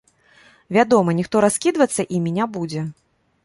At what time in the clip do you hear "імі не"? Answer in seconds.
2.17-2.51